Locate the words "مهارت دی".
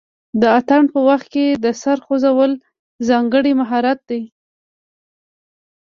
3.61-4.21